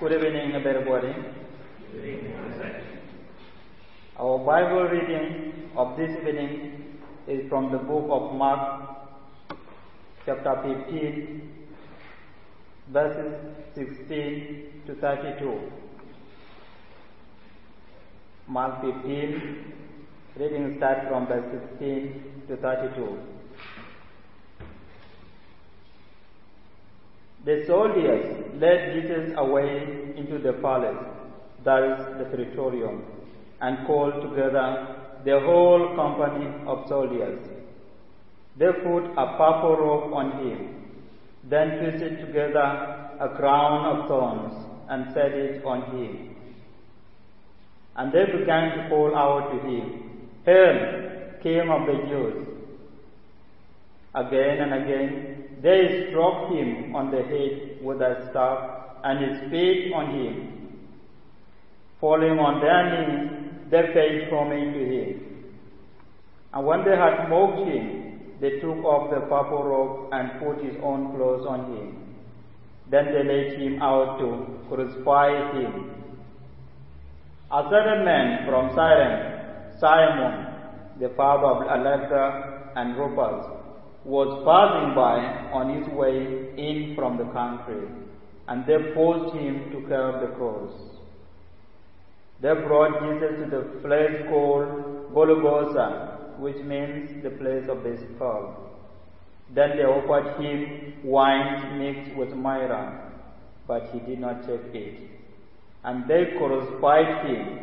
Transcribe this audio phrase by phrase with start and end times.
[0.00, 1.12] Good evening, everybody.
[4.16, 8.90] Our Bible reading of this evening is from the book of Mark,
[10.24, 10.54] chapter
[10.86, 11.50] 15,
[12.92, 13.34] verses
[13.74, 15.72] 16 to 32.
[18.46, 19.74] Mark 15,
[20.36, 23.37] reading starts from verse 16 to 32.
[27.48, 31.02] The soldiers led Jesus away into the palace,
[31.64, 33.02] that is the praetorium,
[33.62, 34.66] and called together
[35.24, 37.38] the whole company of soldiers.
[38.58, 40.58] They put a purple robe on him,
[41.48, 42.66] then twisted together
[43.18, 44.52] a crown of thorns
[44.90, 46.36] and set it on him.
[47.96, 52.46] And they began to call out to him, Hail, King of the Jews!
[54.14, 60.14] Again and again they struck him on the head with a staff and spit on
[60.14, 60.78] him.
[62.00, 65.28] Falling on their knees, they paid homage to him.
[66.54, 70.76] And when they had mocked him, they took off the purple robe and put his
[70.82, 72.14] own clothes on him.
[72.90, 75.90] Then they led him out to crucify him.
[77.50, 80.46] A certain man from Cyrene, Simon,
[81.00, 83.57] the father of Alexander and Rufus,
[84.08, 85.16] was passing by
[85.52, 86.16] on his way
[86.56, 87.86] in from the country,
[88.48, 90.72] and they forced him to carry the cross.
[92.40, 98.70] They brought Jesus to the place called Golgotha, which means the place of the skull.
[99.54, 103.12] Then they offered him wine mixed with myrrh,
[103.66, 105.10] but he did not take it.
[105.84, 107.58] And they crucified him.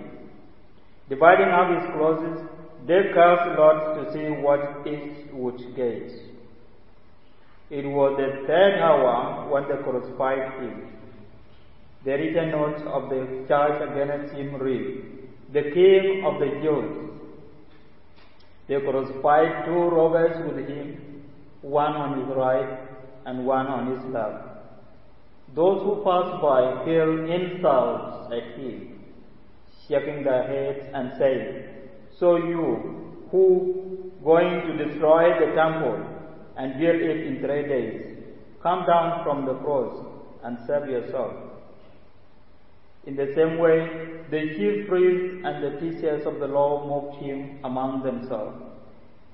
[1.09, 2.47] Dividing up his clothes,
[2.85, 6.34] they cast lots to see what each would get.
[7.69, 10.91] It was the third hour when they crucified him.
[12.03, 15.03] The written notes of the charge against him read,
[15.51, 17.09] The King of the Jews.
[18.67, 21.23] They crucified two robbers with him,
[21.61, 22.79] one on his right
[23.25, 24.45] and one on his left.
[25.55, 28.99] Those who passed by hurled insults at him,
[29.87, 31.63] shaking their heads and saying,
[32.19, 36.14] So you, who going to destroy the temple
[36.57, 38.17] and build it in three days,
[38.61, 40.05] come down from the cross
[40.43, 41.33] and save yourself.
[43.05, 43.87] In the same way,
[44.31, 48.57] the chief priests and the teachers of the law mocked him among themselves.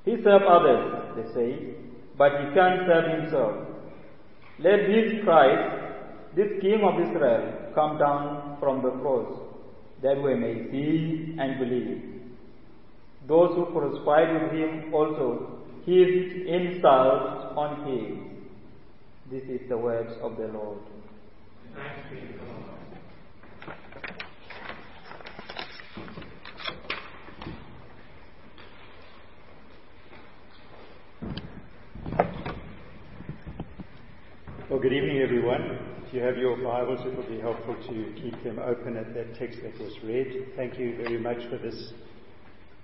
[0.04, 1.76] He served others, they say,
[2.18, 3.68] but he can't serve himself.
[4.60, 9.40] Let this Christ, this King of Israel, come down from the cross,
[10.04, 12.04] that we may see and believe.
[13.28, 18.48] Those who crucified with him also heaped insults on him.
[19.32, 20.80] This is the words of the Lord.
[34.70, 35.80] Well, good evening, everyone.
[36.08, 39.36] If you have your Bibles, it will be helpful to keep them open at that
[39.38, 40.54] text that was read.
[40.56, 41.94] Thank you very much for this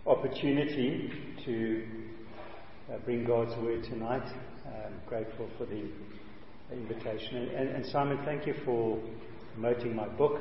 [0.05, 1.11] opportunity
[1.45, 1.83] to
[2.91, 4.27] uh, bring God's word tonight.
[4.65, 5.83] I'm grateful for the
[6.71, 7.49] invitation.
[7.55, 8.99] And, and, Simon, thank you for
[9.53, 10.39] promoting my book.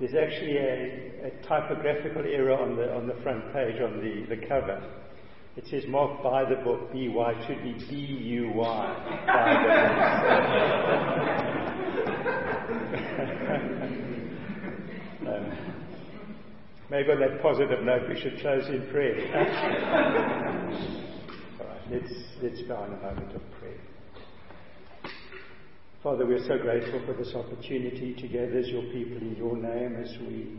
[0.00, 4.46] There's actually a, a, typographical error on the, on the front page, on the, the
[4.46, 4.82] cover.
[5.56, 7.78] It says marked by the book, B-Y, it should be by
[8.34, 8.64] the book.
[15.32, 15.44] um,
[16.90, 19.14] maybe on that positive note, we should close in prayer.
[21.90, 22.12] Let's,
[22.42, 23.76] let's bow in a moment of prayer.
[26.02, 29.94] Father, we're so grateful for this opportunity to gather as your people in your name
[29.96, 30.58] as we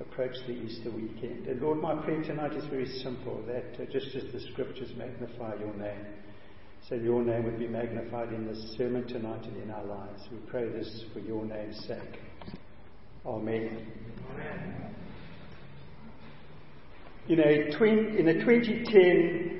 [0.00, 1.46] approach the Easter weekend.
[1.46, 5.54] And Lord, my prayer tonight is very simple that uh, just as the scriptures magnify
[5.54, 6.06] your name,
[6.90, 10.24] so your name would be magnified in this sermon tonight and in our lives.
[10.30, 12.20] We pray this for your name's sake.
[13.24, 13.86] Amen.
[14.34, 14.94] Amen.
[17.30, 19.56] In a, in a 2010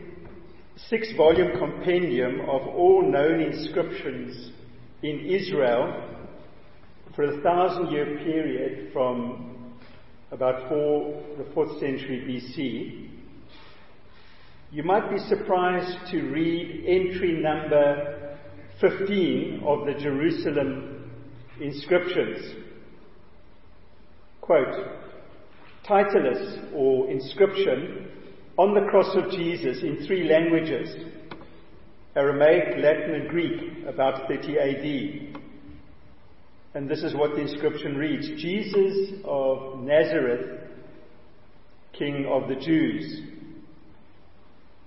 [0.76, 4.50] six volume compendium of all known inscriptions
[5.02, 6.02] in Israel
[7.14, 9.72] for a thousand year period from
[10.30, 13.08] about four, the fourth century BC,
[14.70, 18.36] you might be surprised to read entry number
[18.80, 21.10] 15 of the Jerusalem
[21.58, 22.54] inscriptions.
[24.42, 24.74] Quote,
[25.88, 28.10] Titulus or inscription
[28.58, 30.94] on the cross of Jesus in three languages
[32.16, 35.42] Aramaic, Latin, and Greek, about 30 AD.
[36.74, 40.60] And this is what the inscription reads Jesus of Nazareth,
[41.92, 43.20] King of the Jews.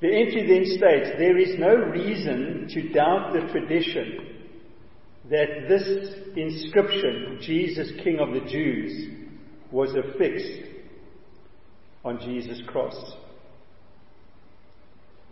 [0.02, 4.38] The entry then states there is no reason to doubt the tradition
[5.30, 9.14] that this inscription, Jesus, King of the Jews,
[9.72, 10.64] was affixed
[12.04, 12.96] on Jesus' cross.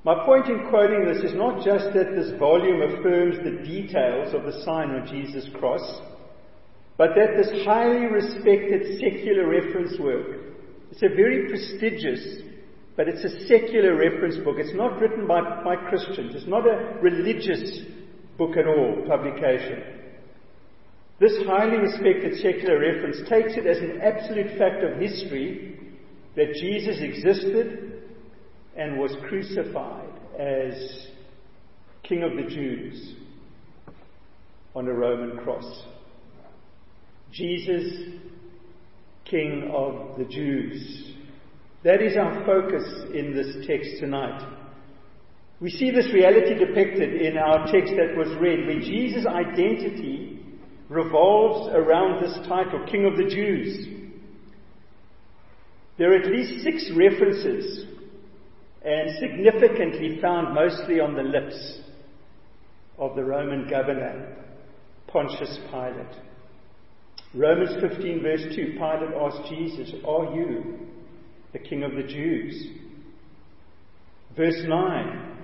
[0.08, 4.44] My point in quoting this is not just that this volume affirms the details of
[4.44, 5.84] the sign on Jesus' cross,
[6.98, 10.56] but that this highly respected secular reference work,
[10.92, 12.40] it's a very prestigious,
[12.96, 14.56] but it's a secular reference book.
[14.60, 16.36] It's not written by, by Christians.
[16.36, 17.82] It's not a religious
[18.38, 19.84] book at all, publication.
[21.20, 25.78] This highly respected secular reference takes it as an absolute fact of history
[26.38, 27.97] that Jesus existed
[28.78, 30.10] and was crucified
[30.40, 31.08] as
[32.04, 33.16] King of the Jews
[34.76, 35.84] on a Roman cross.
[37.32, 38.14] Jesus,
[39.26, 41.14] King of the Jews.
[41.84, 42.84] That is our focus
[43.14, 44.56] in this text tonight.
[45.60, 50.40] We see this reality depicted in our text that was read, where Jesus' identity
[50.88, 53.88] revolves around this title, King of the Jews.
[55.98, 57.86] There are at least six references,
[58.88, 61.80] and significantly found mostly on the lips
[62.98, 64.34] of the Roman governor,
[65.08, 66.16] Pontius Pilate.
[67.36, 70.88] Romans 15, verse 2, Pilate asked Jesus, Are you
[71.52, 72.66] the King of the Jews?
[74.38, 75.38] Verse 9,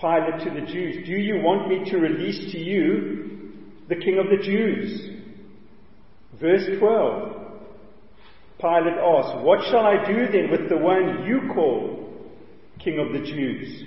[0.00, 3.54] Pilate to the Jews, Do you want me to release to you
[3.88, 5.10] the King of the Jews?
[6.40, 7.44] Verse 12,
[8.60, 12.03] Pilate asked, What shall I do then with the one you call
[12.84, 13.82] King of the Jews?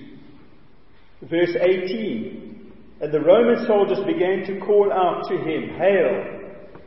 [1.22, 6.82] Verse 18, and the Roman soldiers began to call out to him, Hail!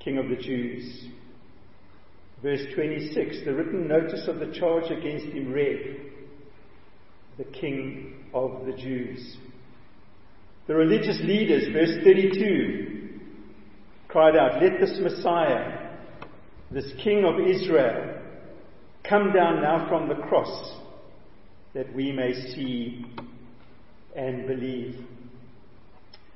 [0.00, 1.06] King of the Jews.
[2.42, 6.00] Verse 26, the written notice of the charge against him read,
[7.38, 9.36] the King of the Jews.
[10.66, 13.10] The religious leaders, verse 32,
[14.08, 15.90] cried out, Let this Messiah,
[16.72, 18.18] this King of Israel,
[19.08, 20.81] come down now from the cross
[21.74, 23.04] that we may see
[24.14, 24.96] and believe.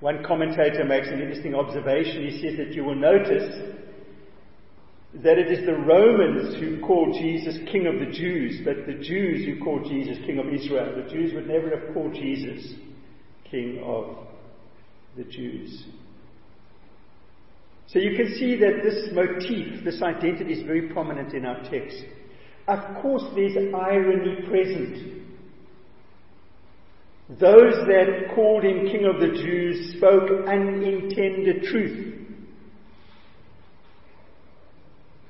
[0.00, 2.28] One commentator makes an interesting observation.
[2.28, 3.74] He says that you will notice
[5.22, 9.46] that it is the Romans who called Jesus King of the Jews, but the Jews
[9.46, 11.02] who called Jesus King of Israel.
[11.02, 12.74] The Jews would never have called Jesus
[13.50, 14.16] King of
[15.16, 15.84] the Jews.
[17.88, 21.96] So you can see that this motif, this identity is very prominent in our text.
[22.68, 25.25] Of course, there's irony present.
[27.28, 32.14] Those that called him King of the Jews spoke unintended truth.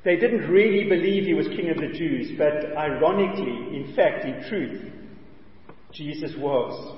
[0.04, 4.46] They didn't really believe he was King of the Jews, but ironically, in fact, in
[4.48, 4.92] truth,
[5.92, 6.96] Jesus was.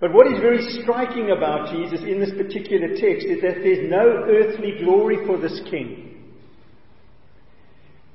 [0.00, 4.26] But what is very striking about Jesus in this particular text is that there's no
[4.28, 6.22] earthly glory for this king.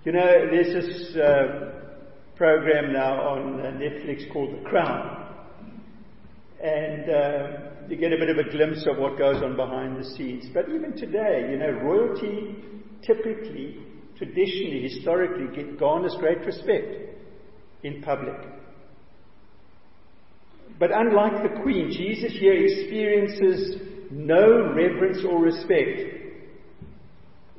[0.05, 1.71] You know, there's this uh,
[2.37, 5.20] program now on uh, Netflix called The Crown
[6.63, 10.05] and uh, you get a bit of a glimpse of what goes on behind the
[10.11, 10.45] scenes.
[10.53, 12.55] But even today, you know, royalty
[13.01, 13.77] typically,
[14.17, 17.17] traditionally, historically, get, garners great respect
[17.83, 18.37] in public.
[20.79, 23.81] But unlike the Queen, Jesus here experiences
[24.11, 26.19] no reverence or respect.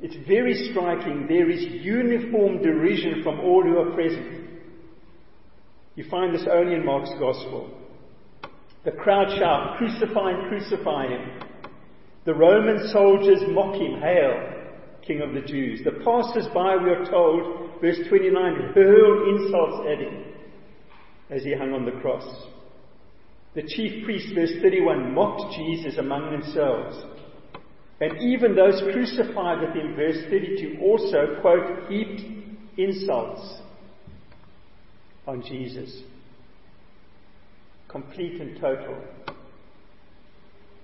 [0.01, 1.27] It's very striking.
[1.27, 4.49] There is uniform derision from all who are present.
[5.95, 7.82] You find this only in Mark's Gospel.
[8.85, 11.41] The crowd shout, Crucify him, crucify him.
[12.25, 14.71] The Roman soldiers mock him, Hail,
[15.05, 15.81] King of the Jews.
[15.83, 20.25] The passers by, we are told, verse 29, hurled insults at him
[21.29, 22.25] as he hung on the cross.
[23.55, 26.97] The chief priests, verse 31, mocked Jesus among themselves.
[28.01, 32.21] And even those crucified with him, verse 32, also, quote, heaped
[32.77, 33.61] insults
[35.25, 36.03] on Jesus
[37.93, 38.97] complete and total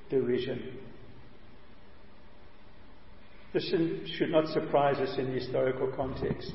[0.10, 0.78] derision.
[3.52, 3.74] This
[4.16, 6.54] should not surprise us in the historical context.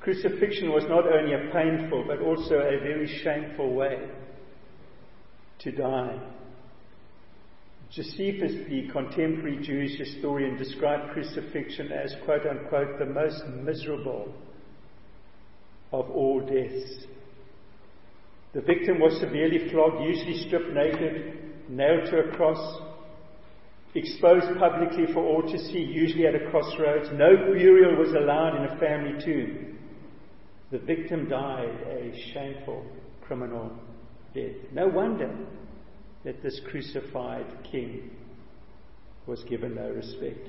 [0.00, 4.08] Crucifixion was not only a painful but also a very shameful way
[5.58, 6.20] to die.
[7.90, 14.34] Josephus, the contemporary Jewish historian, described crucifixion as, quote unquote, the most miserable
[15.92, 17.06] of all deaths.
[18.54, 22.82] The victim was severely flogged, usually stripped naked, nailed to a cross.
[23.96, 27.08] exposed publicly for all to see, usually at a crossroads.
[27.12, 29.78] No burial was allowed in a family tomb.
[30.70, 32.84] The victim died a shameful
[33.22, 33.70] criminal
[34.34, 34.56] death.
[34.72, 35.32] No wonder
[36.24, 38.10] that this crucified king
[39.26, 40.48] was given no respect.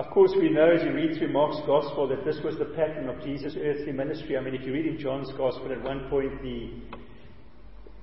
[0.00, 3.10] Of course, we know as you read through Mark's Gospel that this was the pattern
[3.10, 4.38] of Jesus' earthly ministry.
[4.38, 6.70] I mean, if you read in John's Gospel, at one point the,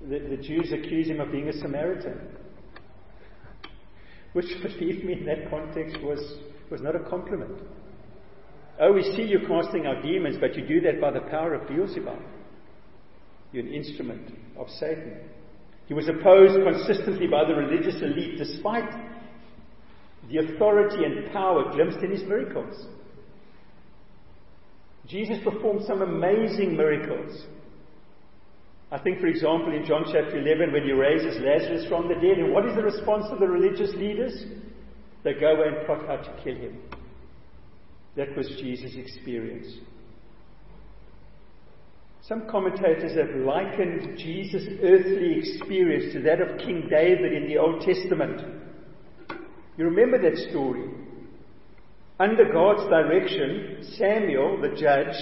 [0.08, 2.22] the, the Jews accuse him of being a Samaritan.
[4.34, 6.20] Which, believe me, in that context was,
[6.70, 7.58] was not a compliment.
[8.80, 11.68] Oh, we see you casting out demons, but you do that by the power of
[11.68, 12.20] Beelzebub.
[13.52, 15.18] You're an instrument of Satan.
[15.88, 18.94] He was opposed consistently by the religious elite despite
[20.30, 22.88] the authority and power glimpsed in his miracles.
[25.08, 27.46] Jesus performed some amazing miracles.
[28.92, 32.40] I think, for example, in John chapter 11, when he raises Lazarus from the dead,
[32.40, 34.46] and what is the response of the religious leaders?
[35.24, 36.80] They go away and plot how to kill him.
[38.16, 39.68] That was Jesus' experience.
[42.22, 47.82] Some commentators have likened Jesus' earthly experience to that of King David in the Old
[47.82, 48.67] Testament.
[49.78, 50.90] You remember that story.
[52.20, 55.16] Under God's direction, Samuel, the judge,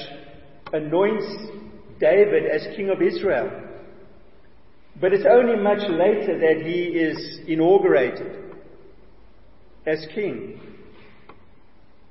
[0.71, 1.25] anoints
[1.99, 3.51] David as king of Israel.
[4.99, 8.55] But it's only much later that he is inaugurated
[9.85, 10.61] as king.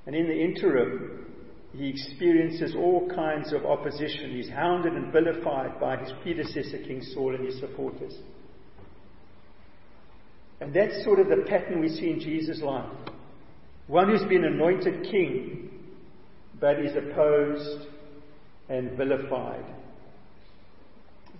[0.06, 1.24] And in the interim,
[1.72, 4.32] he experiences all kinds of opposition.
[4.32, 8.14] He's hounded and vilified by his predecessor, King Saul, and his supporters.
[10.60, 12.90] And that's sort of the pattern we see in Jesus' life.
[13.86, 15.70] One who's been anointed king,
[16.60, 17.86] but is opposed
[18.68, 19.64] and vilified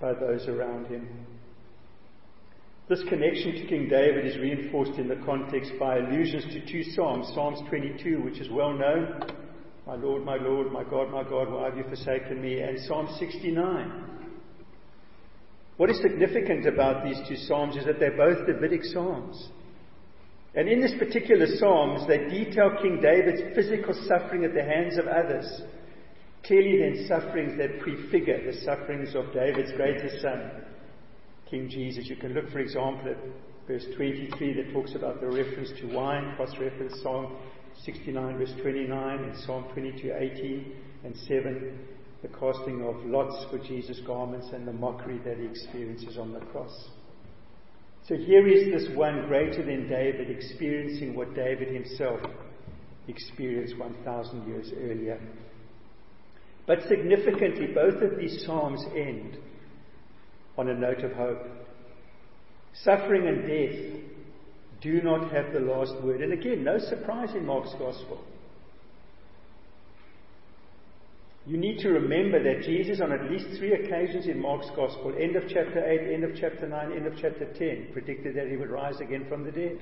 [0.01, 1.09] by those around him.
[2.87, 7.29] This connection to King David is reinforced in the context by allusions to two Psalms.
[7.35, 9.23] Psalms 22, which is well known,
[9.87, 12.61] My Lord, my Lord, my God, my God, why have you forsaken me?
[12.61, 14.14] And Psalm 69.
[15.77, 19.49] What is significant about these two Psalms is that they're both Davidic Psalms.
[20.55, 25.09] And in this particular Psalms, they detail King David's physical suffering at the hands of
[25.09, 25.63] others.
[26.47, 30.51] Clearly, then, sufferings that prefigure the sufferings of David's greatest son,
[31.51, 32.07] King Jesus.
[32.07, 33.17] You can look, for example, at
[33.67, 37.35] verse 23 that talks about the reference to wine, cross reference Psalm
[37.83, 40.73] 69, verse 29, and Psalm 22, 18
[41.05, 41.79] and 7,
[42.25, 46.41] the casting of lots for Jesus' garments and the mockery that he experiences on the
[46.41, 46.89] cross.
[48.09, 52.21] So here is this one greater than David experiencing what David himself
[53.09, 55.21] experienced 1,000 years earlier.
[56.67, 59.37] But significantly, both of these Psalms end
[60.57, 61.43] on a note of hope.
[62.85, 64.01] Suffering and death
[64.81, 66.23] do not have the last word.
[66.23, 68.25] And again, no surprise in Mark's Gospel.
[71.47, 75.37] You need to remember that Jesus, on at least three occasions in Mark's Gospel, end
[75.37, 78.71] of chapter 8, end of chapter 9, end of chapter 10, predicted that he would
[78.71, 79.79] rise again from the dead.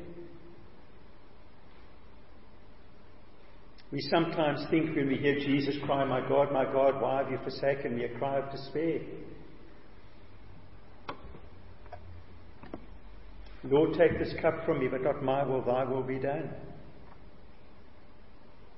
[3.93, 7.39] We sometimes think when we hear Jesus cry, My God, my God, why have you
[7.45, 8.05] forsaken me?
[8.05, 9.01] a cry of despair.
[13.65, 16.51] Lord, take this cup from me, but not my will, thy will be done.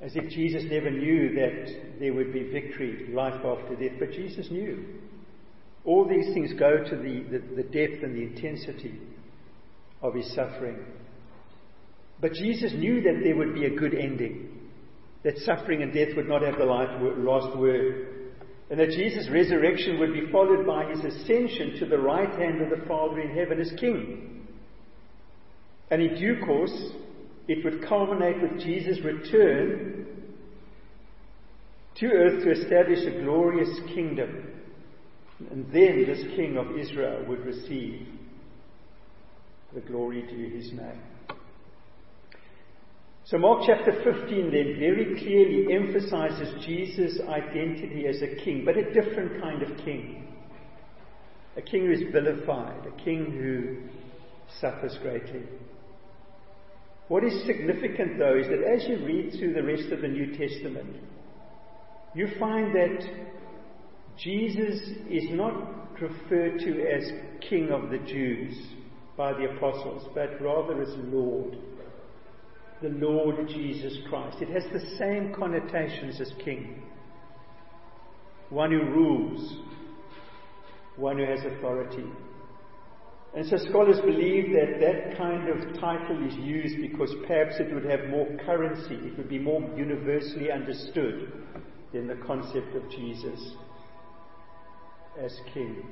[0.04, 3.98] As if Jesus never knew that there would be victory, life after death.
[3.98, 4.84] But Jesus knew.
[5.86, 9.00] All these things go to the, the, the depth and the intensity
[10.02, 10.76] of his suffering.
[12.20, 14.70] But Jesus knew that there would be a good ending,
[15.22, 18.08] that suffering and death would not have the last word,
[18.70, 22.70] and that Jesus' resurrection would be followed by his ascension to the right hand of
[22.70, 24.46] the Father in heaven as King.
[25.90, 26.92] And in due course,
[27.46, 30.06] it would culminate with Jesus' return
[31.96, 34.50] to earth to establish a glorious kingdom.
[35.50, 38.06] And then this King of Israel would receive
[39.74, 41.00] the glory due his name.
[43.26, 48.92] So, Mark chapter 15 then very clearly emphasizes Jesus' identity as a king, but a
[48.92, 50.28] different kind of king.
[51.56, 53.88] A king who is vilified, a king who
[54.60, 55.42] suffers greatly.
[57.08, 60.36] What is significant, though, is that as you read through the rest of the New
[60.36, 60.96] Testament,
[62.14, 63.06] you find that
[64.16, 64.80] Jesus
[65.10, 67.10] is not referred to as
[67.48, 68.56] King of the Jews
[69.16, 71.58] by the apostles, but rather as Lord.
[72.82, 74.38] The Lord Jesus Christ.
[74.40, 76.82] It has the same connotations as King.
[78.50, 79.56] One who rules,
[80.96, 82.04] one who has authority.
[83.36, 87.84] And so scholars believe that that kind of title is used because perhaps it would
[87.84, 91.32] have more currency, it would be more universally understood
[91.92, 93.54] than the concept of Jesus
[95.20, 95.82] as King.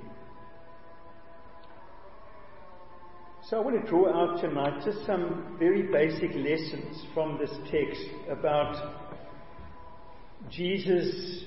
[3.49, 8.07] So I want to draw out tonight just some very basic lessons from this text
[8.31, 9.01] about
[10.49, 11.45] Jesus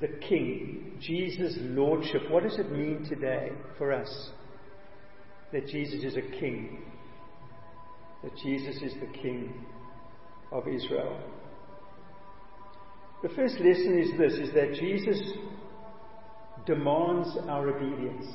[0.00, 2.30] the King, Jesus' Lordship.
[2.30, 4.30] What does it mean today for us
[5.54, 6.82] that Jesus is a King?
[8.24, 9.54] That Jesus is the King
[10.50, 11.16] of Israel.
[13.22, 15.20] The first lesson is this is that Jesus
[16.66, 18.26] demands our obedience.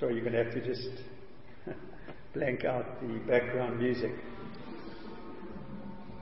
[0.00, 0.88] Sorry, you're going to have to just
[2.34, 4.12] blank out the background music.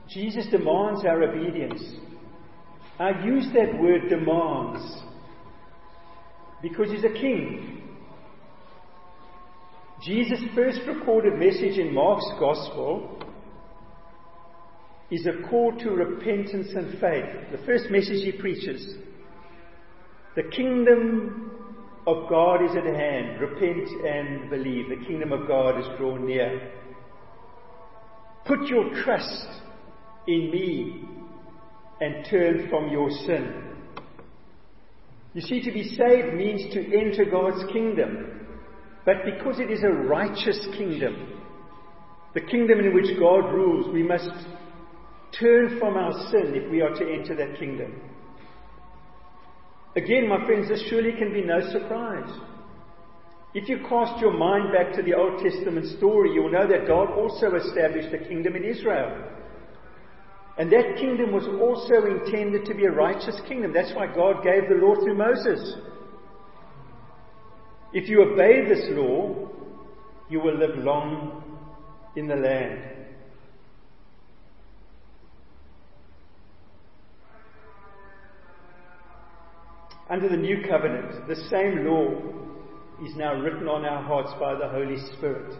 [0.09, 1.81] Jesus demands our obedience.
[2.99, 5.01] I use that word demands
[6.61, 7.80] because he's a king.
[10.03, 13.21] Jesus' first recorded message in Mark's Gospel
[15.11, 17.51] is a call to repentance and faith.
[17.51, 18.95] The first message he preaches.
[20.35, 21.51] The kingdom
[22.07, 23.41] of God is at hand.
[23.41, 24.89] Repent and believe.
[24.89, 26.71] The kingdom of God is drawn near.
[28.47, 29.47] Put your trust
[30.27, 31.03] in me
[31.99, 33.53] and turn from your sin.
[35.35, 38.40] You see, to be saved means to enter God's kingdom.
[39.05, 41.41] But because it is a righteous kingdom,
[42.33, 44.29] the kingdom in which God rules, we must
[45.39, 47.99] turn from our sin if we are to enter that kingdom.
[49.95, 52.31] Again, my friends, this surely can be no surprise.
[53.53, 56.87] If you cast your mind back to the Old Testament story, you will know that
[56.87, 59.27] God also established a kingdom in Israel.
[60.57, 63.73] And that kingdom was also intended to be a righteous kingdom.
[63.73, 65.75] That's why God gave the law through Moses.
[67.93, 69.49] If you obey this law,
[70.29, 71.43] you will live long
[72.15, 72.79] in the land.
[80.09, 82.11] Under the new covenant, the same law
[83.05, 85.53] is now written on our hearts by the Holy Spirit,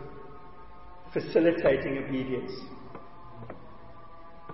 [1.14, 2.52] facilitating obedience.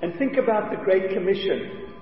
[0.02, 1.94] And think about the Great Commission.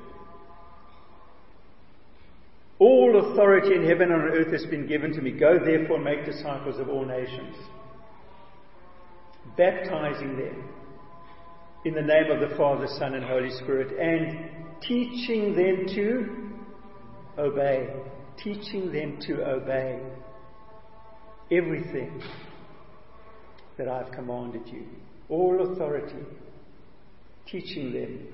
[2.78, 5.32] All authority in heaven and on earth has been given to me.
[5.32, 7.56] Go therefore and make disciples of all nations,
[9.58, 10.70] baptizing them
[11.86, 14.50] in the name of the Father, Son, and Holy Spirit, and
[14.82, 17.90] teaching them to obey,
[18.44, 20.02] teaching them to obey
[21.52, 22.22] everything
[23.78, 24.86] that I've commanded you.
[25.30, 26.26] All authority,
[27.48, 28.28] teaching them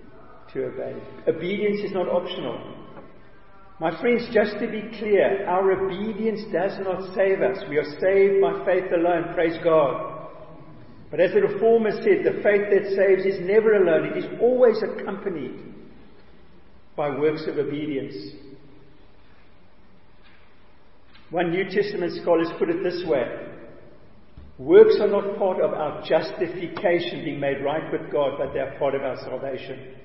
[0.53, 0.95] to obey.
[1.27, 2.59] Obedience is not optional.
[3.81, 7.57] My friends, just to be clear, our obedience does not save us.
[7.67, 10.29] We are saved by faith alone, praise God.
[11.09, 14.77] But as the Reformer said, the faith that saves is never alone, it is always
[14.83, 15.73] accompanied
[16.95, 18.13] by works of obedience.
[21.31, 23.25] One New Testament scholar has put it this way
[24.59, 28.77] Works are not part of our justification, being made right with God, but they are
[28.77, 29.95] part of our salvation.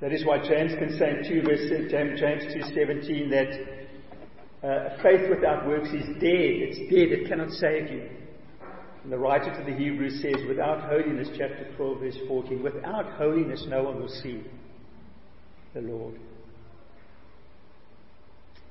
[0.00, 3.78] That is why James can say in 2 verse, James 2.17 that
[4.62, 6.54] uh, faith without works is dead.
[6.62, 7.12] It's dead.
[7.12, 8.08] It cannot save you.
[9.02, 13.64] And the writer to the Hebrews says, without holiness, chapter 12, verse 14, without holiness
[13.68, 14.42] no one will see
[15.74, 16.18] the Lord.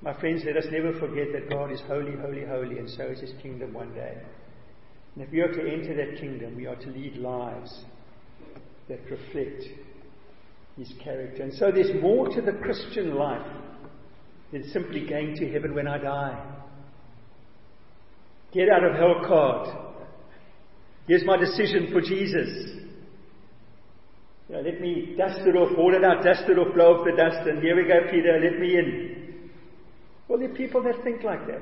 [0.02, 3.20] My friends, let us never forget that God is holy, holy, holy, and so is
[3.20, 4.18] His kingdom one day.
[5.16, 7.84] And if we are to enter that kingdom, we are to lead lives
[8.90, 9.64] that reflect
[10.78, 11.44] His character.
[11.44, 13.46] And so there's more to the Christian life
[14.52, 16.56] than simply going to heaven when I die.
[18.54, 19.76] Get out of hell card.
[21.08, 22.72] Here's my decision for Jesus.
[24.50, 27.48] Let me dust it off, hold it out, dust it off, blow off the dust,
[27.50, 29.50] and here we go, Peter, let me in.
[30.28, 31.62] Well, there are people that think like that.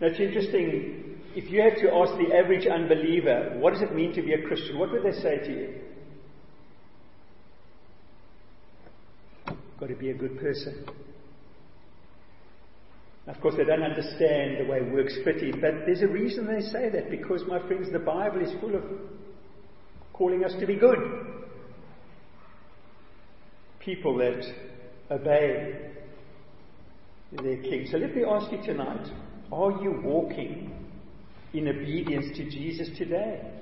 [0.00, 1.20] Now, it's interesting.
[1.34, 4.42] If you had to ask the average unbeliever, what does it mean to be a
[4.46, 4.78] Christian?
[4.78, 5.74] What would they say to you?
[9.80, 10.84] Got to be a good person.
[13.26, 16.90] Of course, they don't understand the way works fitting, but there's a reason they say
[16.90, 18.82] that because, my friends, the Bible is full of
[20.12, 20.98] calling us to be good.
[23.78, 24.42] People that
[25.10, 25.92] obey
[27.32, 27.86] their king.
[27.90, 29.06] So let me ask you tonight
[29.52, 30.72] are you walking
[31.54, 33.59] in obedience to Jesus today?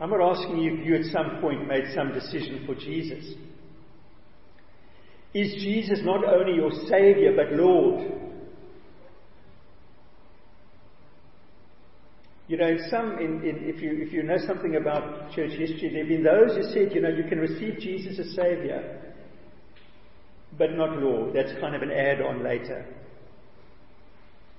[0.00, 3.34] I'm not asking you if you at some point made some decision for Jesus.
[5.34, 8.24] Is Jesus not only your Savior, but Lord?
[12.46, 15.88] You know, in some, in, in, if, you, if you know something about church history,
[15.90, 19.14] there have been those who said, you know, you can receive Jesus as Savior,
[20.58, 21.34] but not Lord.
[21.34, 22.86] That's kind of an add on later.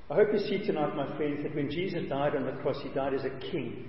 [0.09, 2.89] I hope you see tonight, my friends, that when Jesus died on the cross, he
[2.89, 3.87] died as a king,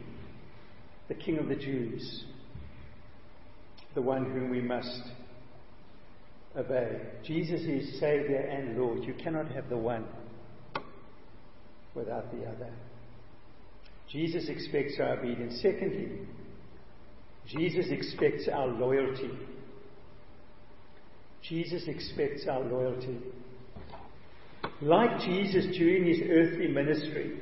[1.09, 2.25] the king of the Jews,
[3.95, 5.03] the one whom we must
[6.57, 7.01] obey.
[7.25, 9.05] Jesus is Savior and Lord.
[9.05, 10.05] You cannot have the one
[11.95, 12.73] without the other.
[14.11, 15.61] Jesus expects our obedience.
[15.61, 16.21] Secondly,
[17.47, 19.31] Jesus expects our loyalty.
[21.49, 23.19] Jesus expects our loyalty.
[24.83, 27.39] Like Jesus during his earthly ministry,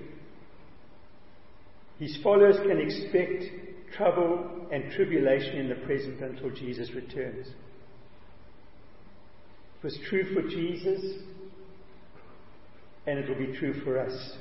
[2.05, 3.45] his followers can expect
[3.97, 7.47] trouble and tribulation in the present until Jesus returns.
[9.79, 11.01] It was true for Jesus,
[13.07, 14.37] and it will be true for us.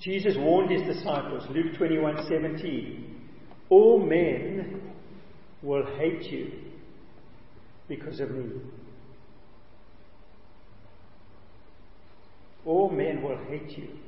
[0.00, 3.28] Jesus warned his disciples, Luke 21:17,
[3.68, 4.80] all men
[5.62, 6.50] will hate you
[7.88, 8.58] because of me.
[12.64, 14.01] All men will hate you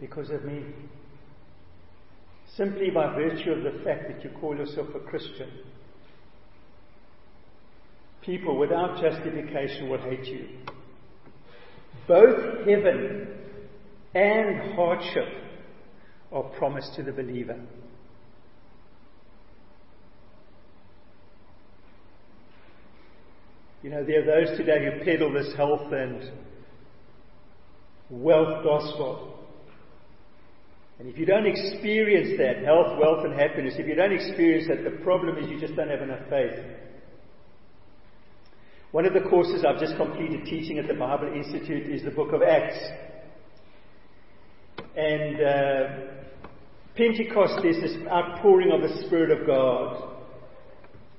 [0.00, 0.62] because of me.
[2.56, 5.50] Simply by virtue of the fact that you call yourself a Christian.
[8.22, 10.48] People without justification will hate you.
[12.08, 13.28] Both heaven
[14.14, 15.28] and hardship
[16.32, 17.60] are promised to the believer.
[23.82, 26.32] You know, there are those today who peddle this health and
[28.10, 29.35] wealth gospel.
[30.98, 34.82] And if you don't experience that, health, wealth, and happiness, if you don't experience that,
[34.82, 36.58] the problem is you just don't have enough faith.
[38.92, 42.32] One of the courses I've just completed teaching at the Bible Institute is the book
[42.32, 42.78] of Acts.
[44.96, 45.88] And uh,
[46.96, 50.14] Pentecost is this outpouring of the Spirit of God.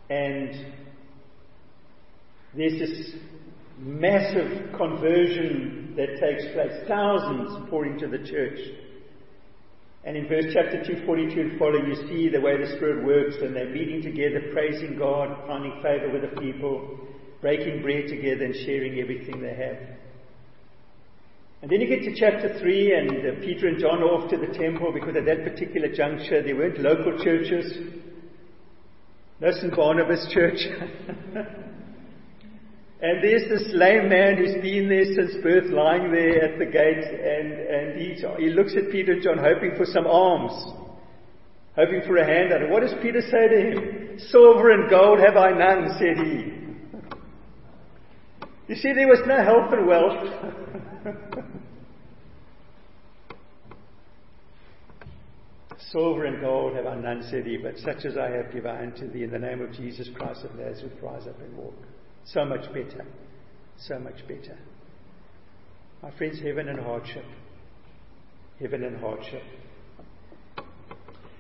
[0.09, 0.73] And
[2.55, 3.11] there's this
[3.77, 8.57] massive conversion that takes place, thousands pouring to the church.
[10.07, 13.53] And in verse chapter 242 and following, you see the way the Spirit works, and
[13.53, 16.97] they're meeting together, praising God, finding favor with the people,
[17.41, 19.97] breaking bread together, and sharing everything they have.
[21.61, 24.37] And then you get to chapter 3, and uh, Peter and John are off to
[24.37, 27.77] the temple because at that particular juncture there weren't local churches.
[29.41, 29.75] No St.
[29.75, 30.59] Barnabas Church.
[32.99, 37.05] and there's this lame man who's been there since birth lying there at the gate,
[37.05, 40.73] and, and he, he looks at Peter and John hoping for some alms,
[41.75, 42.63] hoping for a handout.
[42.63, 44.19] And what does Peter say to him?
[44.29, 46.53] Silver and gold have I none, said he.
[48.67, 50.33] You see, there was no health and wealth.
[55.91, 58.81] Silver and gold have I none, said he, but such as I have give I
[58.81, 61.75] unto thee in the name of Jesus Christ of Nazareth, rise up and walk.
[62.33, 63.05] So much better.
[63.77, 64.57] So much better.
[66.03, 67.25] My friends, heaven and hardship.
[68.59, 69.43] Heaven and hardship.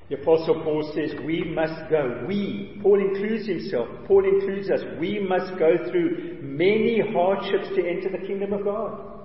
[0.09, 2.25] The Apostle Paul says, We must go.
[2.27, 4.79] We, Paul includes himself, Paul includes us.
[4.99, 9.17] We must go through many hardships to enter the kingdom of God.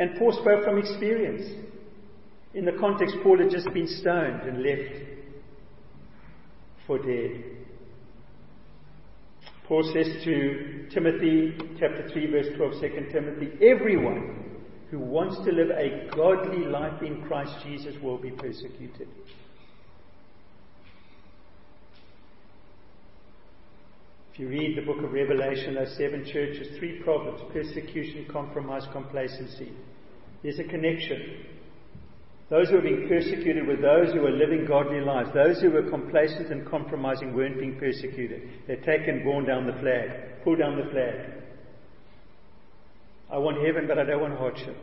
[0.00, 1.68] And Paul spoke from experience.
[2.54, 5.06] In the context, Paul had just been stoned and left
[6.86, 7.51] for dead.
[9.72, 14.58] Paul says to Timothy, chapter 3, verse 12, 2 Timothy, everyone
[14.90, 19.08] who wants to live a godly life in Christ Jesus will be persecuted.
[24.34, 29.72] If you read the book of Revelation, those seven churches, three problems persecution, compromise, complacency.
[30.42, 31.46] There's a connection.
[32.52, 35.30] Those who are being persecuted were those who were living godly lives.
[35.32, 38.42] Those who were complacent and compromising weren't being persecuted.
[38.66, 41.32] They're taken, borne down the flag, pull down the flag.
[43.32, 44.76] I want heaven, but I don't want hardship.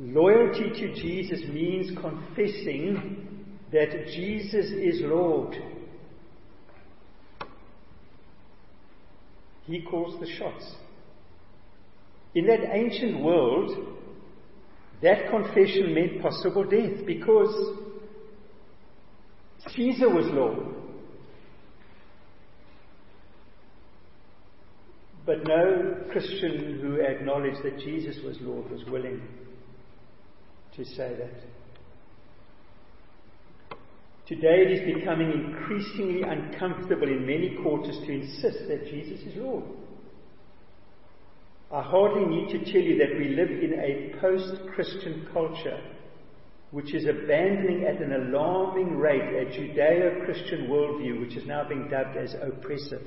[0.00, 5.54] Loyalty to Jesus means confessing that Jesus is Lord.
[9.66, 10.74] He calls the shots.
[12.34, 13.70] In that ancient world,
[15.02, 17.78] that confession meant possible death because
[19.74, 20.58] Caesar was Lord.
[25.24, 29.20] But no Christian who acknowledged that Jesus was Lord was willing
[30.74, 31.42] to say that.
[34.26, 39.64] Today it is becoming increasingly uncomfortable in many quarters to insist that Jesus is Lord.
[41.70, 45.78] I hardly need to tell you that we live in a post Christian culture
[46.70, 51.88] which is abandoning at an alarming rate a Judeo Christian worldview which is now being
[51.88, 53.02] dubbed as oppressive.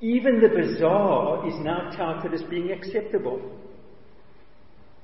[0.00, 3.40] Even the bizarre is now touted as being acceptable.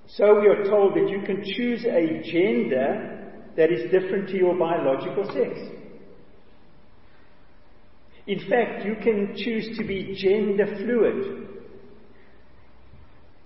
[0.07, 4.55] So we are told that you can choose a gender that is different to your
[4.57, 5.59] biological sex.
[8.27, 11.49] In fact, you can choose to be gender fluid.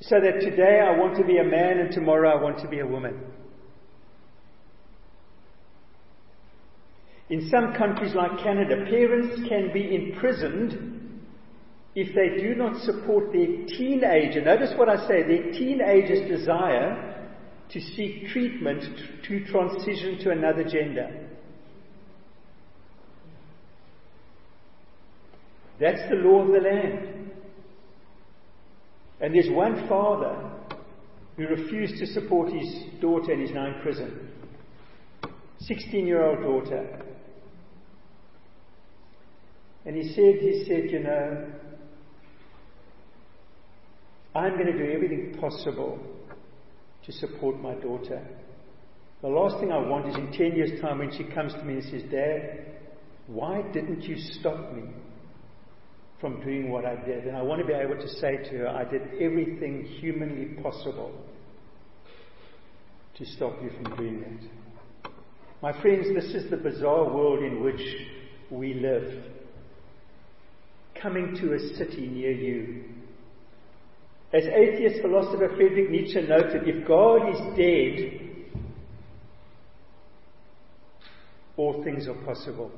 [0.00, 2.80] So that today I want to be a man and tomorrow I want to be
[2.80, 3.18] a woman.
[7.28, 11.22] In some countries like Canada, parents can be imprisoned
[11.94, 14.44] if they do not support their teenager.
[14.44, 17.30] Notice what I say their teenager's desire
[17.70, 18.84] to seek treatment
[19.26, 21.25] to transition to another gender.
[25.80, 27.30] That's the law of the land.
[29.20, 30.50] And there's one father
[31.36, 34.30] who refused to support his daughter and is now in prison.
[35.60, 37.02] 16 year old daughter.
[39.84, 41.46] And he said, he said, you know,
[44.34, 45.98] I'm going to do everything possible
[47.04, 48.26] to support my daughter.
[49.22, 51.74] The last thing I want is in 10 years' time when she comes to me
[51.74, 52.66] and says, Dad,
[53.28, 54.82] why didn't you stop me?
[56.20, 57.26] From doing what I did.
[57.26, 61.12] And I want to be able to say to her, I did everything humanly possible
[63.18, 65.10] to stop you from doing it.
[65.62, 67.80] My friends, this is the bizarre world in which
[68.50, 69.24] we live.
[71.00, 72.84] Coming to a city near you.
[74.32, 78.20] As atheist philosopher Friedrich Nietzsche noted, if God is dead,
[81.56, 82.70] all things are possible.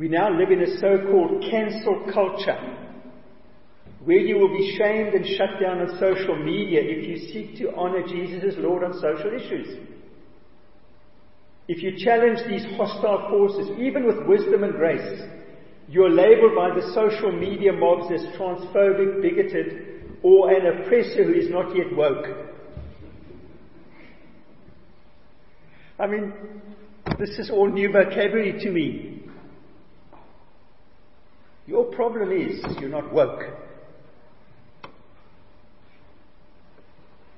[0.00, 2.56] We now live in a so called cancel culture
[4.02, 7.76] where you will be shamed and shut down on social media if you seek to
[7.76, 9.76] honor Jesus as Lord on social issues.
[11.68, 15.20] If you challenge these hostile forces, even with wisdom and grace,
[15.86, 21.34] you are labeled by the social media mobs as transphobic, bigoted, or an oppressor who
[21.34, 22.24] is not yet woke.
[25.98, 26.32] I mean,
[27.18, 29.20] this is all new vocabulary to me.
[31.70, 33.42] Your problem is you're not woke.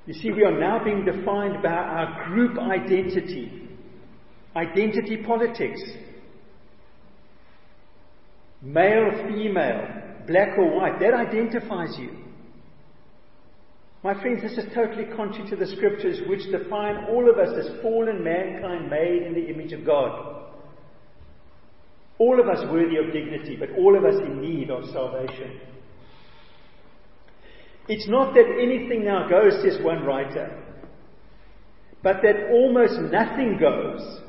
[0.07, 3.69] You see, we are now being defined by our group identity,
[4.57, 5.83] identity politics.
[8.63, 9.87] Male, female,
[10.27, 12.17] black or white, that identifies you.
[14.03, 17.83] My friends, this is totally contrary to the scriptures which define all of us as
[17.83, 20.42] fallen mankind made in the image of God.
[22.23, 25.61] All of us worthy of dignity, but all of us in need of salvation.
[27.89, 30.63] It's not that anything now goes, says one writer,
[32.01, 34.21] but that almost nothing goes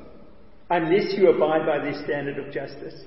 [0.71, 2.99] unless you abide by this standard of justice.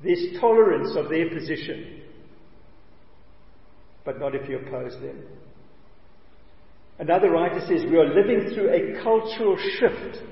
[0.00, 2.02] There's tolerance of their position,
[4.04, 5.24] but not if you oppose them.
[7.00, 10.22] Another writer says we are living through a cultural shift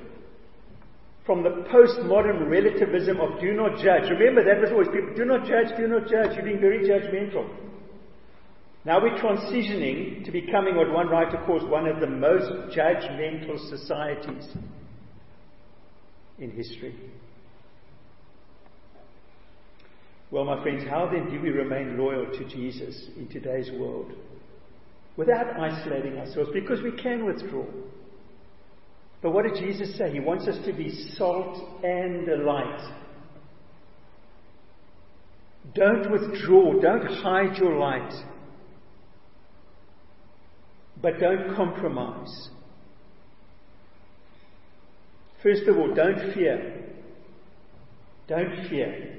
[1.24, 4.10] from the postmodern relativism of do not judge.
[4.10, 6.34] Remember, that was always people do not judge, do not judge.
[6.34, 7.48] You're being very judgmental.
[8.84, 14.48] Now we're transitioning to becoming what one writer calls one of the most judgmental societies
[16.38, 16.94] in history.
[20.32, 24.10] Well, my friends, how then do we remain loyal to Jesus in today's world
[25.16, 26.50] without isolating ourselves?
[26.52, 27.66] Because we can withdraw.
[29.22, 30.12] But what did Jesus say?
[30.12, 32.92] He wants us to be salt and light.
[35.74, 38.12] Don't withdraw, don't hide your light.
[41.00, 42.50] But don't compromise.
[45.42, 46.90] First of all, don't fear.
[48.28, 49.18] Don't fear.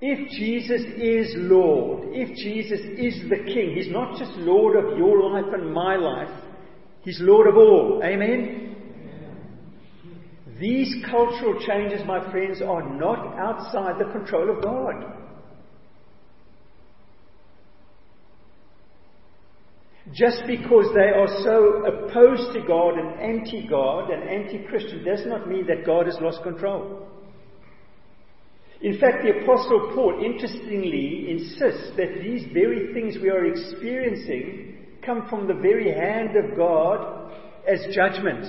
[0.00, 5.30] If Jesus is Lord, if Jesus is the King, He's not just Lord of your
[5.30, 6.45] life and my life,
[7.06, 8.02] He's Lord of all.
[8.04, 8.74] Amen?
[10.58, 15.04] These cultural changes, my friends, are not outside the control of God.
[20.12, 25.20] Just because they are so opposed to God and anti God and anti Christian does
[25.26, 27.06] not mean that God has lost control.
[28.82, 34.75] In fact, the Apostle Paul interestingly insists that these very things we are experiencing
[35.06, 37.32] come from the very hand of God
[37.66, 38.44] as judgment.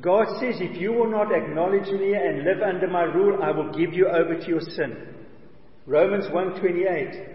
[0.00, 3.70] God says, if you will not acknowledge me and live under my rule, I will
[3.72, 4.96] give you over to your sin.
[5.86, 7.28] Romans 128.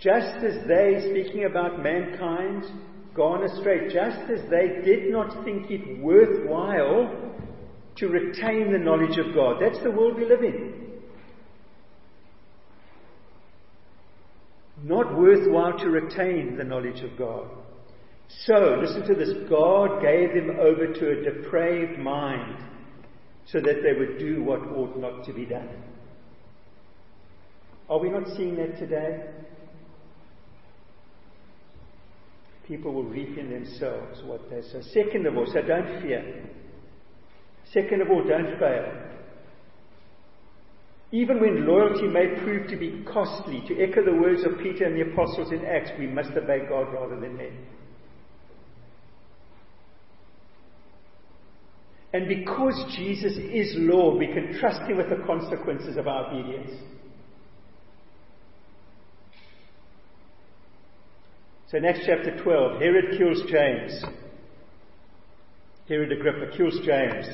[0.00, 2.64] Just as they, speaking about mankind,
[3.14, 7.34] gone astray, just as they did not think it worthwhile
[7.96, 9.56] to retain the knowledge of God.
[9.60, 10.85] That's the world we live in.
[14.82, 17.48] Not worthwhile to retain the knowledge of God.
[18.28, 22.62] So, listen to this God gave them over to a depraved mind
[23.46, 25.68] so that they would do what ought not to be done.
[27.88, 29.24] Are we not seeing that today?
[32.66, 34.80] People will reap in themselves what they sow.
[34.92, 36.50] Second of all, so don't fear.
[37.72, 38.92] Second of all, don't fail.
[41.12, 44.96] Even when loyalty may prove to be costly, to echo the words of Peter and
[44.96, 47.56] the apostles in Acts, we must obey God rather than men.
[52.12, 56.70] And because Jesus is Lord, we can trust Him with the consequences of our obedience.
[61.70, 64.04] So, next chapter 12, Herod kills James.
[65.88, 67.26] Herod Agrippa kills James.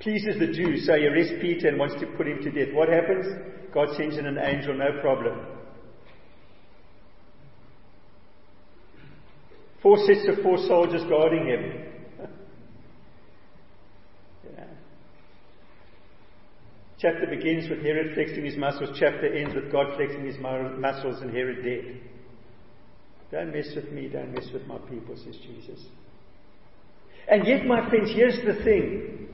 [0.00, 2.74] Pleases the Jews, so he arrests Peter and wants to put him to death.
[2.74, 3.26] What happens?
[3.72, 5.46] God sends in an angel, no problem.
[9.82, 11.84] Four sets of four soldiers guarding him.
[14.56, 14.64] yeah.
[16.98, 18.96] Chapter begins with Herod flexing his muscles.
[18.98, 22.00] Chapter ends with God flexing his muscles and Herod dead.
[23.30, 25.84] Don't mess with me, don't mess with my people, says Jesus.
[27.28, 29.28] And yet, my friends, here's the thing.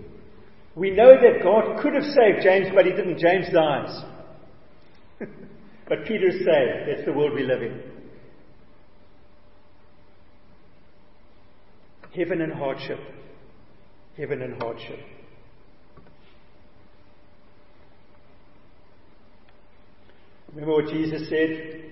[0.74, 3.18] We know that God could have saved James, but he didn't.
[3.18, 4.04] James dies.
[5.88, 6.88] but Peter is saved.
[6.88, 7.82] That's the world we live in.
[12.16, 12.98] Heaven and hardship.
[14.16, 14.98] Heaven and hardship.
[20.52, 21.84] Remember what Jesus said?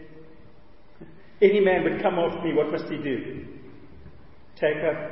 [1.41, 3.47] Any man would come after me, what must he do?
[4.57, 5.11] Take up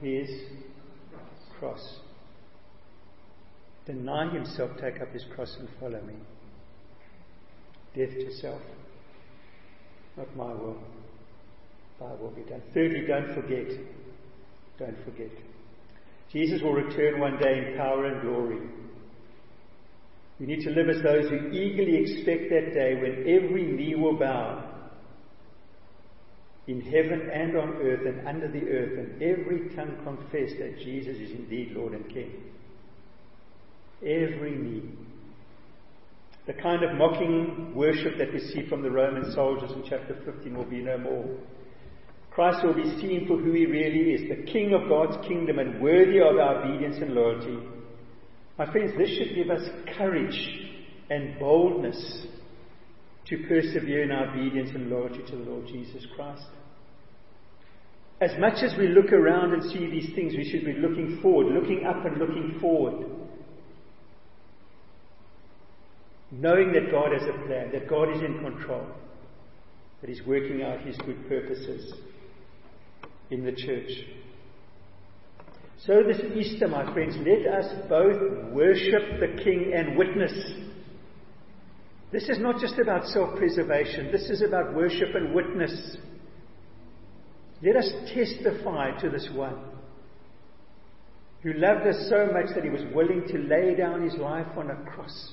[0.00, 0.30] his
[1.58, 1.98] cross.
[3.86, 6.14] Deny himself, take up his cross, and follow me.
[7.94, 8.62] Death to self.
[10.16, 10.78] Not my will.
[12.00, 12.62] Thy will be done.
[12.72, 13.68] Thirdly, don't forget.
[14.78, 15.30] Don't forget.
[16.32, 18.58] Jesus will return one day in power and glory.
[20.40, 24.18] We need to live as those who eagerly expect that day when every knee will
[24.18, 24.74] bow
[26.66, 31.16] in heaven and on earth and under the earth, and every tongue confess that Jesus
[31.18, 32.32] is indeed Lord and King.
[34.04, 34.82] Every knee.
[36.46, 40.54] The kind of mocking worship that we see from the Roman soldiers in chapter 15
[40.54, 41.24] will be no more.
[42.30, 45.80] Christ will be seen for who he really is, the King of God's kingdom and
[45.80, 47.58] worthy of our obedience and loyalty.
[48.58, 49.62] My friends, this should give us
[49.96, 50.70] courage
[51.10, 52.26] and boldness
[53.26, 56.44] to persevere in our obedience and loyalty to the Lord Jesus Christ.
[58.20, 61.54] As much as we look around and see these things, we should be looking forward,
[61.54, 63.06] looking up and looking forward.
[66.30, 68.86] Knowing that God has a plan, that God is in control,
[70.00, 71.94] that He's working out His good purposes
[73.30, 73.90] in the church.
[75.86, 80.32] So, this Easter, my friends, let us both worship the King and witness
[82.14, 85.96] this is not just about self preservation, this is about worship and witness.
[87.60, 89.58] Let us testify to this one
[91.42, 94.70] who loved us so much that he was willing to lay down his life on
[94.70, 95.32] a cross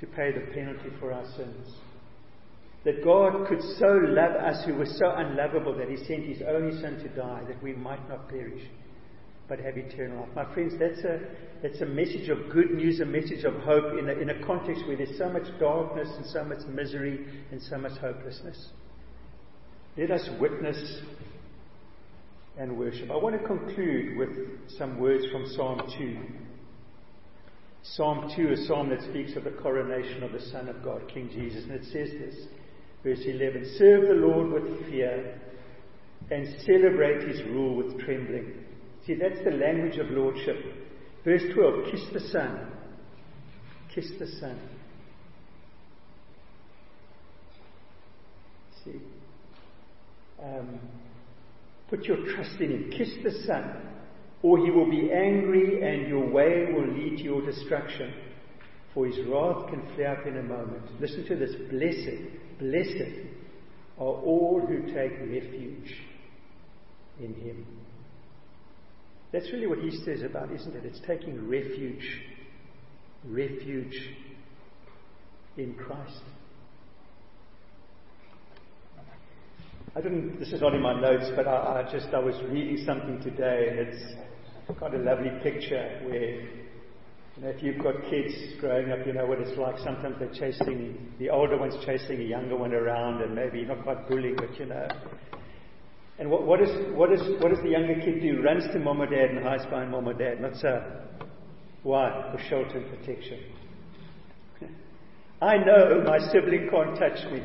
[0.00, 1.74] to pay the penalty for our sins.
[2.84, 6.80] That God could so love us who were so unlovable that he sent his only
[6.80, 8.62] son to die that we might not perish
[9.48, 10.28] but have eternal life.
[10.36, 11.20] My friends, that's a,
[11.62, 14.86] that's a message of good news, a message of hope in a, in a context
[14.86, 18.68] where there's so much darkness and so much misery and so much hopelessness.
[19.96, 21.02] Let us witness
[22.58, 23.10] and worship.
[23.10, 26.18] I want to conclude with some words from Psalm 2.
[27.82, 31.30] Psalm 2, a psalm that speaks of the coronation of the Son of God, King
[31.32, 31.64] Jesus.
[31.64, 32.46] And it says this,
[33.02, 35.40] verse 11 Serve the Lord with fear
[36.30, 38.52] and celebrate his rule with trembling.
[39.06, 40.56] See, that's the language of lordship.
[41.24, 42.72] Verse 12 Kiss the Son.
[43.94, 44.58] Kiss the Son.
[48.84, 49.00] See?
[50.42, 50.78] Um,
[51.90, 52.90] put your trust in Him.
[52.96, 53.87] Kiss the Son,
[54.42, 58.12] or He will be angry and your way will lead to your destruction.
[58.94, 61.00] For His wrath can flare up in a moment.
[61.00, 61.54] Listen to this.
[61.70, 63.28] Blessed, blessed
[63.98, 65.94] are all who take refuge
[67.20, 67.66] in Him.
[69.32, 70.84] That's really what Easter is about, isn't it?
[70.84, 72.22] It's taking refuge,
[73.26, 73.94] refuge
[75.56, 76.22] in Christ.
[79.94, 82.84] I didn't, this is not in my notes, but I, I just, I was reading
[82.86, 84.27] something today and it's
[84.76, 86.42] got a lovely picture where
[87.38, 89.78] you know, if you've got kids growing up, you know what it's like.
[89.78, 94.08] Sometimes they're chasing, the older one's chasing a younger one around and maybe not quite
[94.08, 94.88] bullying, but you know.
[96.18, 98.42] And what, what, is, what, is, what does the younger kid do?
[98.42, 100.40] Runs to mom or dad and hides behind mom or dad.
[100.40, 100.82] Not so.
[101.84, 102.30] Why?
[102.32, 103.40] For shelter and protection.
[105.40, 107.40] I know my sibling can't touch me.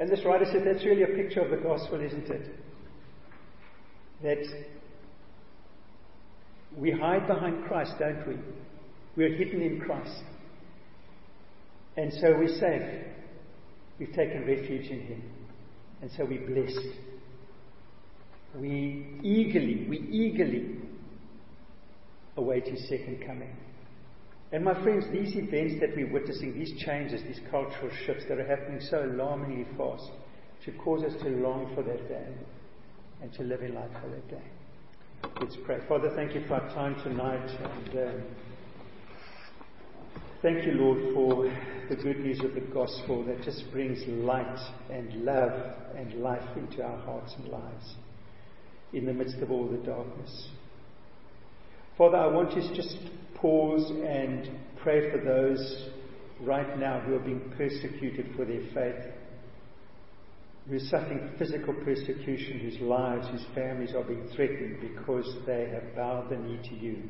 [0.00, 2.50] And this writer said that's really a picture of the gospel, isn't it?
[4.22, 4.44] That
[6.76, 8.36] we hide behind Christ, don't we?
[9.16, 10.22] We're hidden in Christ.
[11.96, 13.04] And so we're safe.
[13.98, 15.22] We've taken refuge in Him.
[16.00, 16.86] And so we're blessed.
[18.56, 20.76] We eagerly, we eagerly
[22.36, 23.56] await His second coming.
[24.52, 28.46] And my friends, these events that we're witnessing, these changes, these cultural shifts that are
[28.46, 30.10] happening so alarmingly fast,
[30.64, 32.26] should cause us to long for that day
[33.20, 34.42] and to live in light for that day.
[35.40, 35.78] Let's pray.
[35.88, 37.48] Father, thank you for our time tonight.
[37.48, 38.22] And um,
[40.42, 41.44] thank you, Lord, for
[41.88, 44.58] the good news of the gospel that just brings light
[44.90, 45.52] and love
[45.96, 47.96] and life into our hearts and lives
[48.92, 50.48] in the midst of all the darkness.
[51.96, 52.98] Father, I want you to just
[53.34, 54.48] pause and
[54.82, 55.88] pray for those
[56.40, 59.12] right now who are being persecuted for their faith
[60.68, 65.96] who are suffering physical persecution, whose lives, whose families are being threatened because they have
[65.96, 67.02] bowed the knee to you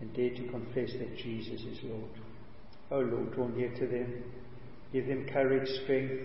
[0.00, 2.10] and dared to confess that Jesus is Lord.
[2.90, 4.22] Oh Lord, draw near to them.
[4.92, 6.22] Give them courage, strength,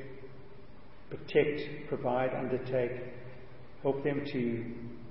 [1.10, 3.02] protect, provide, undertake.
[3.82, 4.66] Help them to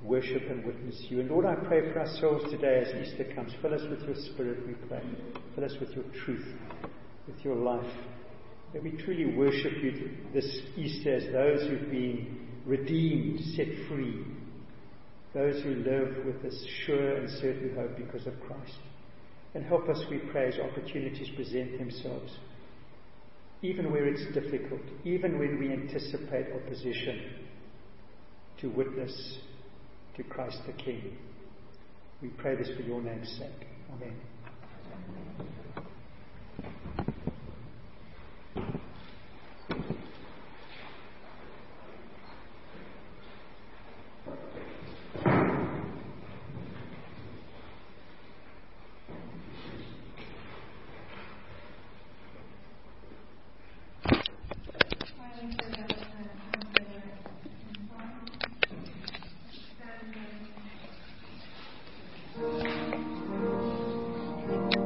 [0.05, 1.20] worship and witness you.
[1.20, 3.53] And Lord, I pray for ourselves today as Easter comes.
[3.61, 5.03] Fill us with your spirit, we pray.
[5.55, 6.47] Fill us with your truth,
[7.26, 7.93] with your life.
[8.73, 14.25] That we truly worship you this Easter as those who've been redeemed, set free,
[15.35, 18.79] those who live with this sure and certain hope because of Christ.
[19.55, 22.33] And help us, we pray, as opportunities present themselves,
[23.62, 27.35] even where it's difficult, even when we anticipate opposition,
[28.61, 29.39] to witness
[30.16, 31.16] to Christ the King.
[32.23, 33.66] We pray this for your name's sake.
[33.95, 34.16] Amen.